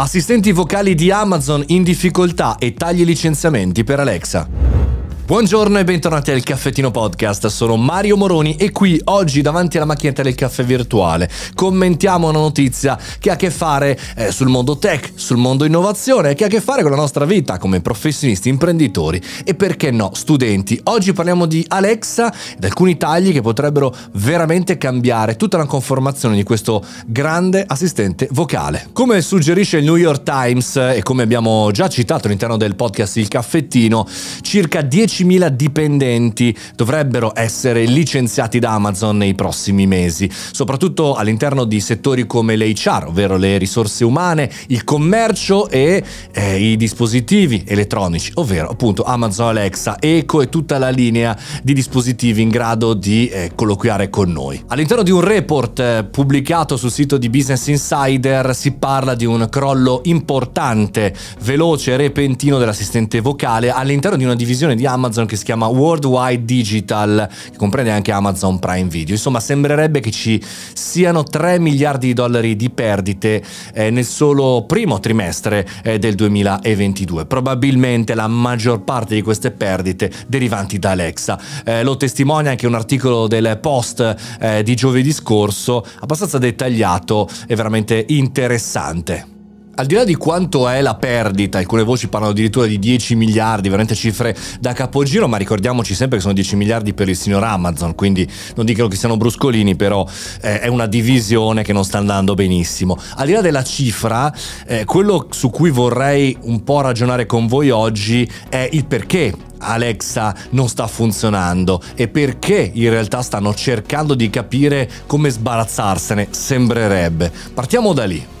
Assistenti 0.00 0.52
vocali 0.52 0.94
di 0.94 1.10
Amazon 1.10 1.60
in 1.66 1.82
difficoltà 1.82 2.56
e 2.58 2.72
tagli 2.72 3.04
licenziamenti 3.04 3.82
per 3.82 3.98
Alexa. 3.98 4.87
Buongiorno 5.28 5.78
e 5.78 5.84
bentornati 5.84 6.30
al 6.30 6.42
Caffettino 6.42 6.90
Podcast, 6.90 7.48
sono 7.48 7.76
Mario 7.76 8.16
Moroni 8.16 8.56
e 8.56 8.72
qui 8.72 8.98
oggi 9.04 9.42
davanti 9.42 9.76
alla 9.76 9.84
macchinetta 9.84 10.22
del 10.22 10.34
caffè 10.34 10.64
virtuale 10.64 11.28
commentiamo 11.54 12.30
una 12.30 12.38
notizia 12.38 12.98
che 13.18 13.28
ha 13.28 13.34
a 13.34 13.36
che 13.36 13.50
fare 13.50 13.98
eh, 14.16 14.32
sul 14.32 14.48
mondo 14.48 14.78
tech, 14.78 15.10
sul 15.16 15.36
mondo 15.36 15.66
innovazione, 15.66 16.34
che 16.34 16.44
ha 16.44 16.46
a 16.46 16.50
che 16.50 16.62
fare 16.62 16.80
con 16.80 16.92
la 16.92 16.96
nostra 16.96 17.26
vita 17.26 17.58
come 17.58 17.82
professionisti, 17.82 18.48
imprenditori 18.48 19.20
e 19.44 19.54
perché 19.54 19.90
no, 19.90 20.12
studenti. 20.14 20.80
Oggi 20.84 21.12
parliamo 21.12 21.44
di 21.44 21.62
Alexa 21.68 22.32
ed 22.56 22.64
alcuni 22.64 22.96
tagli 22.96 23.30
che 23.30 23.42
potrebbero 23.42 23.94
veramente 24.12 24.78
cambiare 24.78 25.36
tutta 25.36 25.58
la 25.58 25.66
conformazione 25.66 26.36
di 26.36 26.42
questo 26.42 26.82
grande 27.06 27.64
assistente 27.66 28.28
vocale. 28.30 28.88
Come 28.94 29.20
suggerisce 29.20 29.76
il 29.76 29.84
New 29.84 29.96
York 29.96 30.22
Times 30.22 30.76
e 30.76 31.02
come 31.02 31.22
abbiamo 31.22 31.70
già 31.70 31.88
citato 31.88 32.28
all'interno 32.28 32.56
del 32.56 32.76
podcast 32.76 33.16
Il 33.16 33.28
Caffettino, 33.28 34.06
circa 34.40 34.80
10 34.80 35.17
10.000 35.24 35.48
dipendenti 35.48 36.56
dovrebbero 36.76 37.32
essere 37.34 37.84
licenziati 37.84 38.58
da 38.58 38.72
Amazon 38.72 39.16
nei 39.16 39.34
prossimi 39.34 39.86
mesi, 39.86 40.30
soprattutto 40.30 41.14
all'interno 41.14 41.64
di 41.64 41.80
settori 41.80 42.26
come 42.26 42.56
l'HR, 42.56 43.06
ovvero 43.08 43.36
le 43.36 43.58
risorse 43.58 44.04
umane, 44.04 44.50
il 44.68 44.84
commercio 44.84 45.68
e 45.68 46.02
eh, 46.32 46.58
i 46.58 46.76
dispositivi 46.76 47.64
elettronici, 47.66 48.32
ovvero 48.34 48.68
appunto 48.68 49.02
Amazon 49.02 49.48
Alexa, 49.48 49.96
Eco 49.98 50.42
e 50.42 50.48
tutta 50.48 50.78
la 50.78 50.90
linea 50.90 51.36
di 51.62 51.72
dispositivi 51.72 52.42
in 52.42 52.48
grado 52.48 52.94
di 52.94 53.28
eh, 53.28 53.52
colloquiare 53.54 54.10
con 54.10 54.30
noi. 54.30 54.62
All'interno 54.68 55.02
di 55.02 55.10
un 55.10 55.20
report 55.20 55.78
eh, 55.80 56.06
pubblicato 56.10 56.76
sul 56.76 56.90
sito 56.90 57.18
di 57.18 57.28
Business 57.28 57.66
Insider 57.66 58.54
si 58.54 58.72
parla 58.72 59.14
di 59.14 59.24
un 59.24 59.48
crollo 59.50 60.00
importante, 60.04 61.14
veloce 61.40 61.92
e 61.92 61.96
repentino 61.96 62.58
dell'assistente 62.58 63.20
vocale 63.20 63.70
all'interno 63.70 64.16
di 64.16 64.24
una 64.24 64.34
divisione 64.34 64.74
di 64.74 64.86
Amazon 64.86 65.07
Amazon 65.08 65.26
che 65.26 65.36
si 65.36 65.44
chiama 65.44 65.66
Worldwide 65.66 66.44
Digital, 66.44 67.28
che 67.50 67.56
comprende 67.56 67.90
anche 67.90 68.12
Amazon 68.12 68.58
Prime 68.58 68.88
Video. 68.88 69.14
Insomma, 69.14 69.40
sembrerebbe 69.40 70.00
che 70.00 70.10
ci 70.10 70.42
siano 70.74 71.24
3 71.24 71.58
miliardi 71.58 72.08
di 72.08 72.12
dollari 72.12 72.56
di 72.56 72.70
perdite 72.70 73.42
eh, 73.72 73.90
nel 73.90 74.04
solo 74.04 74.64
primo 74.66 75.00
trimestre 75.00 75.66
eh, 75.82 75.98
del 75.98 76.14
2022. 76.14 77.26
Probabilmente 77.26 78.14
la 78.14 78.28
maggior 78.28 78.82
parte 78.82 79.14
di 79.14 79.22
queste 79.22 79.50
perdite 79.50 80.10
derivanti 80.26 80.78
da 80.78 80.90
Alexa. 80.90 81.40
Eh, 81.64 81.82
lo 81.82 81.96
testimonia 81.96 82.50
anche 82.50 82.66
un 82.66 82.74
articolo 82.74 83.26
del 83.26 83.58
post 83.60 84.14
eh, 84.40 84.62
di 84.62 84.74
giovedì 84.76 85.12
scorso, 85.12 85.84
abbastanza 86.00 86.38
dettagliato 86.38 87.28
e 87.46 87.54
veramente 87.54 88.04
interessante. 88.08 89.37
Al 89.78 89.86
di 89.86 89.94
là 89.94 90.02
di 90.02 90.16
quanto 90.16 90.68
è 90.68 90.80
la 90.80 90.96
perdita, 90.96 91.58
alcune 91.58 91.84
voci 91.84 92.08
parlano 92.08 92.32
addirittura 92.32 92.66
di 92.66 92.80
10 92.80 93.14
miliardi, 93.14 93.68
veramente 93.68 93.94
cifre 93.94 94.36
da 94.58 94.72
capogiro, 94.72 95.28
ma 95.28 95.36
ricordiamoci 95.36 95.94
sempre 95.94 96.16
che 96.16 96.22
sono 96.22 96.34
10 96.34 96.56
miliardi 96.56 96.94
per 96.94 97.08
il 97.08 97.14
signor 97.14 97.44
Amazon, 97.44 97.94
quindi 97.94 98.28
non 98.56 98.66
dicono 98.66 98.88
che 98.88 98.96
siano 98.96 99.16
bruscolini, 99.16 99.76
però 99.76 100.04
eh, 100.40 100.58
è 100.58 100.66
una 100.66 100.86
divisione 100.86 101.62
che 101.62 101.72
non 101.72 101.84
sta 101.84 101.98
andando 101.98 102.34
benissimo. 102.34 102.98
Al 103.14 103.26
di 103.26 103.32
là 103.34 103.40
della 103.40 103.62
cifra, 103.62 104.34
eh, 104.66 104.84
quello 104.84 105.28
su 105.30 105.48
cui 105.50 105.70
vorrei 105.70 106.36
un 106.40 106.64
po' 106.64 106.80
ragionare 106.80 107.26
con 107.26 107.46
voi 107.46 107.70
oggi 107.70 108.28
è 108.48 108.68
il 108.72 108.84
perché 108.84 109.32
Alexa 109.58 110.34
non 110.50 110.68
sta 110.68 110.88
funzionando 110.88 111.80
e 111.94 112.08
perché 112.08 112.68
in 112.74 112.90
realtà 112.90 113.22
stanno 113.22 113.54
cercando 113.54 114.16
di 114.16 114.28
capire 114.28 114.90
come 115.06 115.30
sbarazzarsene, 115.30 116.26
sembrerebbe. 116.30 117.30
Partiamo 117.54 117.92
da 117.92 118.04
lì. 118.04 118.36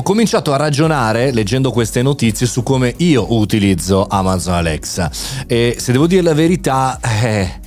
Ho 0.00 0.02
cominciato 0.02 0.54
a 0.54 0.56
ragionare 0.56 1.30
leggendo 1.30 1.70
queste 1.70 2.00
notizie 2.00 2.46
su 2.46 2.62
come 2.62 2.94
io 2.96 3.34
utilizzo 3.34 4.06
Amazon 4.08 4.54
Alexa. 4.54 5.10
E 5.46 5.76
se 5.78 5.92
devo 5.92 6.06
dire 6.06 6.22
la 6.22 6.32
verità, 6.32 6.98
eh, 7.02 7.60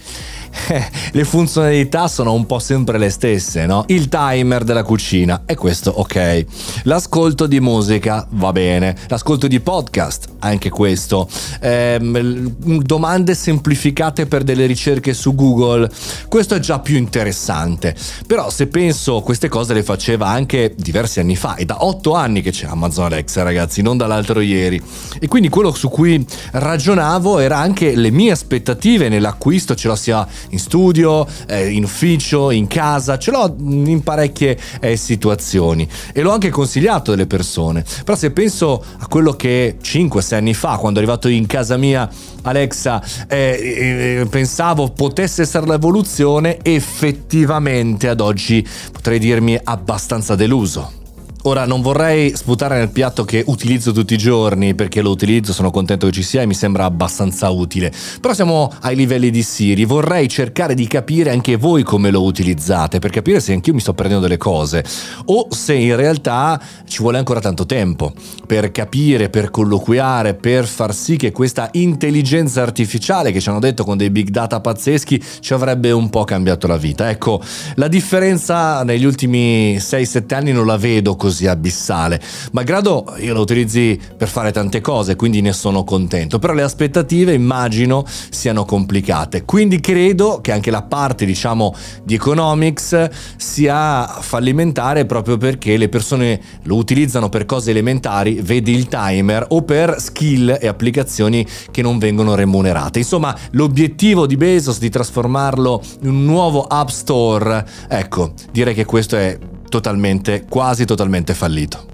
le 1.11 1.23
funzionalità 1.23 2.07
sono 2.07 2.33
un 2.33 2.45
po' 2.45 2.59
sempre 2.59 2.97
le 2.97 3.09
stesse, 3.09 3.65
no? 3.65 3.83
Il 3.87 4.07
timer 4.09 4.63
della 4.63 4.83
cucina, 4.83 5.43
e 5.45 5.55
questo 5.55 5.91
ok. 5.91 6.45
L'ascolto 6.83 7.47
di 7.47 7.59
musica, 7.59 8.25
va 8.31 8.51
bene. 8.51 8.95
L'ascolto 9.07 9.47
di 9.47 9.59
podcast, 9.59 10.27
anche 10.39 10.69
questo. 10.69 11.27
Ehm, 11.61 12.55
domande 12.81 13.35
semplificate 13.35 14.25
per 14.25 14.43
delle 14.43 14.65
ricerche 14.65 15.13
su 15.13 15.35
Google, 15.35 15.89
questo 16.27 16.55
è 16.55 16.59
già 16.59 16.79
più 16.79 16.97
interessante. 16.97 17.95
Però 18.27 18.49
se 18.49 18.67
penso 18.67 19.21
queste 19.21 19.49
cose 19.49 19.73
le 19.73 19.83
faceva 19.83 20.27
anche 20.27 20.73
diversi 20.77 21.19
anni 21.19 21.35
fa, 21.35 21.55
è 21.55 21.65
da 21.65 21.83
otto 21.83 22.13
anni 22.13 22.41
che 22.41 22.51
c'è 22.51 22.67
Amazon 22.67 23.05
Alexa, 23.05 23.43
ragazzi, 23.43 23.81
non 23.81 23.97
dall'altro 23.97 24.39
ieri. 24.39 24.81
E 25.19 25.27
quindi 25.27 25.49
quello 25.49 25.73
su 25.73 25.89
cui 25.89 26.25
ragionavo 26.51 27.39
era 27.39 27.57
anche 27.57 27.95
le 27.95 28.11
mie 28.11 28.31
aspettative 28.31 29.09
nell'acquisto, 29.09 29.75
ce 29.75 29.87
la 29.87 29.95
sia 29.95 30.27
in 30.49 30.59
studio, 30.59 31.27
eh, 31.47 31.69
in 31.69 31.83
ufficio, 31.83 32.51
in 32.51 32.67
casa, 32.67 33.17
ce 33.17 33.31
l'ho 33.31 33.55
in 33.59 34.01
parecchie 34.03 34.57
eh, 34.79 34.95
situazioni 34.95 35.87
e 36.13 36.21
l'ho 36.21 36.31
anche 36.31 36.49
consigliato 36.49 37.11
alle 37.11 37.27
persone. 37.27 37.83
Però 38.03 38.17
se 38.17 38.31
penso 38.31 38.83
a 38.97 39.07
quello 39.07 39.33
che 39.33 39.77
5-6 39.81 40.35
anni 40.35 40.53
fa, 40.53 40.77
quando 40.77 40.99
è 40.99 41.03
arrivato 41.03 41.27
in 41.27 41.45
casa 41.45 41.77
mia 41.77 42.09
Alexa, 42.43 43.03
eh, 43.27 44.25
pensavo 44.29 44.89
potesse 44.89 45.43
essere 45.43 45.65
l'evoluzione, 45.65 46.57
effettivamente 46.61 48.07
ad 48.07 48.19
oggi 48.19 48.65
potrei 48.91 49.19
dirmi 49.19 49.59
abbastanza 49.63 50.35
deluso. 50.35 51.01
Ora 51.45 51.65
non 51.65 51.81
vorrei 51.81 52.33
sputare 52.37 52.77
nel 52.77 52.87
piatto 52.87 53.25
che 53.25 53.43
utilizzo 53.47 53.91
tutti 53.91 54.13
i 54.13 54.17
giorni 54.17 54.75
perché 54.75 55.01
lo 55.01 55.09
utilizzo, 55.09 55.51
sono 55.51 55.71
contento 55.71 56.05
che 56.05 56.13
ci 56.13 56.23
sia 56.23 56.41
e 56.41 56.45
mi 56.45 56.53
sembra 56.53 56.85
abbastanza 56.85 57.49
utile. 57.49 57.91
Però 58.21 58.33
siamo 58.33 58.71
ai 58.79 58.95
livelli 58.95 59.29
di 59.29 59.43
Siri, 59.43 59.83
vorrei 59.83 60.29
cercare 60.29 60.73
di 60.73 60.87
capire 60.87 61.31
anche 61.31 61.57
voi 61.57 61.83
come 61.83 62.11
lo 62.11 62.23
utilizzate 62.23 62.99
per 62.99 63.11
capire 63.11 63.41
se 63.41 63.51
anch'io 63.51 63.73
mi 63.73 63.81
sto 63.81 63.93
perdendo 63.93 64.21
delle 64.21 64.37
cose 64.37 64.85
o 65.25 65.47
se 65.49 65.73
in 65.73 65.97
realtà 65.97 66.61
ci 66.87 67.01
vuole 67.01 67.17
ancora 67.17 67.41
tanto 67.41 67.65
tempo 67.65 68.13
per 68.47 68.71
capire, 68.71 69.29
per 69.29 69.51
colloquiare, 69.51 70.35
per 70.35 70.65
far 70.65 70.95
sì 70.95 71.17
che 71.17 71.33
questa 71.33 71.67
intelligenza 71.73 72.61
artificiale 72.61 73.33
che 73.33 73.41
ci 73.41 73.49
hanno 73.49 73.59
detto 73.59 73.83
con 73.83 73.97
dei 73.97 74.11
big 74.11 74.29
data 74.29 74.61
pazzeschi 74.61 75.21
ci 75.41 75.53
avrebbe 75.53 75.91
un 75.91 76.09
po' 76.09 76.23
cambiato 76.23 76.67
la 76.67 76.77
vita. 76.77 77.09
Ecco, 77.09 77.41
la 77.75 77.89
differenza 77.89 78.83
negli 78.83 79.03
ultimi 79.03 79.75
6-7 79.75 80.33
anni 80.35 80.53
non 80.53 80.65
la 80.65 80.77
vedo 80.77 81.17
così 81.17 81.31
così 81.33 81.47
abissale. 81.47 82.21
Malgrado 82.51 83.15
io 83.17 83.33
lo 83.33 83.41
utilizzi 83.41 83.99
per 84.15 84.27
fare 84.27 84.51
tante 84.51 84.81
cose, 84.81 85.15
quindi 85.15 85.41
ne 85.41 85.51
sono 85.51 85.83
contento, 85.83 86.37
però 86.37 86.53
le 86.53 86.61
aspettative 86.61 87.33
immagino 87.33 88.05
siano 88.29 88.65
complicate. 88.65 89.43
Quindi 89.43 89.79
credo 89.79 90.39
che 90.41 90.51
anche 90.51 90.69
la 90.69 90.83
parte, 90.83 91.25
diciamo, 91.25 91.75
di 92.03 92.13
economics 92.13 93.09
sia 93.35 94.05
fallimentare 94.05 95.05
proprio 95.05 95.37
perché 95.37 95.75
le 95.75 95.89
persone 95.89 96.39
lo 96.63 96.75
utilizzano 96.75 97.29
per 97.29 97.45
cose 97.45 97.71
elementari, 97.71 98.39
vedi 98.41 98.73
il 98.73 98.87
timer, 98.87 99.47
o 99.49 99.63
per 99.63 99.95
skill 99.99 100.55
e 100.61 100.67
applicazioni 100.67 101.45
che 101.71 101.81
non 101.81 101.97
vengono 101.97 102.35
remunerate. 102.35 102.99
Insomma, 102.99 103.35
l'obiettivo 103.51 104.27
di 104.27 104.37
Bezos 104.37 104.77
di 104.77 104.89
trasformarlo 104.89 105.81
in 106.01 106.09
un 106.09 106.25
nuovo 106.25 106.61
App 106.63 106.89
Store, 106.89 107.65
ecco, 107.89 108.33
direi 108.51 108.75
che 108.75 108.85
questo 108.85 109.15
è 109.15 109.37
totalmente, 109.73 110.45
quasi 110.47 110.85
totalmente 110.85 111.33
fallito. 111.33 111.92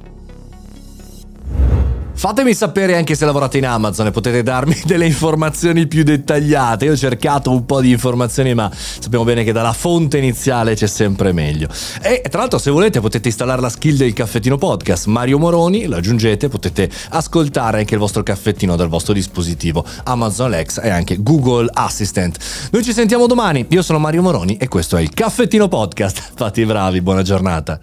Fatemi 2.19 2.53
sapere 2.53 2.97
anche 2.97 3.15
se 3.15 3.23
lavorate 3.23 3.59
in 3.59 3.65
Amazon 3.65 4.07
e 4.07 4.11
potete 4.11 4.43
darmi 4.43 4.77
delle 4.83 5.05
informazioni 5.05 5.87
più 5.87 6.03
dettagliate. 6.03 6.83
Io 6.83 6.91
ho 6.91 6.97
cercato 6.97 7.49
un 7.49 7.65
po' 7.65 7.79
di 7.79 7.91
informazioni, 7.91 8.53
ma 8.53 8.69
sappiamo 8.73 9.23
bene 9.23 9.45
che 9.45 9.53
dalla 9.53 9.71
fonte 9.71 10.17
iniziale 10.17 10.75
c'è 10.75 10.85
sempre 10.85 11.31
meglio. 11.31 11.69
E 12.01 12.21
tra 12.29 12.41
l'altro, 12.41 12.57
se 12.57 12.71
volete, 12.71 12.99
potete 12.99 13.29
installare 13.29 13.61
la 13.61 13.69
skill 13.69 13.95
del 13.95 14.11
caffettino 14.11 14.57
podcast. 14.57 15.05
Mario 15.05 15.39
Moroni, 15.39 15.85
lo 15.85 15.95
aggiungete, 15.95 16.49
potete 16.49 16.89
ascoltare 17.11 17.77
anche 17.77 17.93
il 17.93 18.01
vostro 18.01 18.21
caffettino 18.21 18.75
dal 18.75 18.89
vostro 18.89 19.13
dispositivo 19.13 19.85
Amazon 20.03 20.47
Alexa 20.47 20.81
e 20.81 20.89
anche 20.89 21.23
Google 21.23 21.69
Assistant. 21.71 22.37
Noi 22.71 22.83
ci 22.83 22.91
sentiamo 22.91 23.27
domani. 23.27 23.65
Io 23.69 23.81
sono 23.81 23.97
Mario 23.97 24.23
Moroni 24.23 24.57
e 24.57 24.67
questo 24.67 24.97
è 24.97 25.01
il 25.01 25.11
caffettino 25.11 25.69
podcast. 25.69 26.31
Fate 26.35 26.59
i 26.59 26.65
bravi, 26.65 26.99
buona 26.99 27.21
giornata. 27.21 27.79